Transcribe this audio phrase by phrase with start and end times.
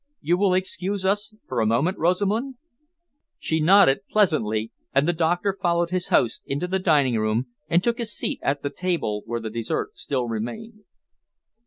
[0.19, 2.55] You will excuse us for a moment Rosamund?"
[3.37, 7.99] She nodded pleasantly, and the doctor followed his host into the dining room and took
[7.99, 10.85] his seat at the table where the dessert still remained.